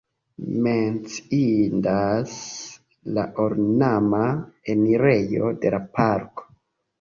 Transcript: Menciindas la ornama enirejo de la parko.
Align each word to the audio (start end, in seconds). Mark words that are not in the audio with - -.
Menciindas 0.67 2.33
la 3.19 3.27
ornama 3.45 4.23
enirejo 4.77 5.53
de 5.67 5.75
la 5.77 5.83
parko. 6.01 6.49